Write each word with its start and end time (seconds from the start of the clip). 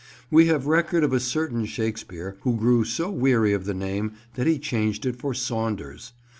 We 0.31 0.47
have 0.47 0.65
record 0.65 1.03
of 1.03 1.13
a 1.13 1.19
certain 1.19 1.63
Shakespeare 1.67 2.35
who 2.41 2.57
grew 2.57 2.83
so 2.83 3.11
weary 3.11 3.53
of 3.53 3.65
the 3.65 3.75
name 3.75 4.13
that 4.33 4.47
he 4.47 4.57
changed 4.57 5.05
it 5.05 5.15
for 5.17 5.35
"Saunders." 5.35 6.13